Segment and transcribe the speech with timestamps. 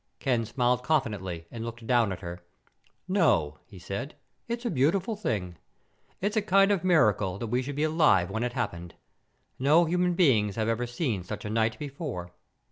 [0.17, 2.43] Ken smiled confidently and looked down at her.
[3.07, 4.15] "No," he said.
[4.47, 5.57] "It's a beautiful thing.
[6.21, 8.95] It's a kind of miracle that we should be alive when it happened.
[9.59, 12.31] No human beings have ever seen such a sight before."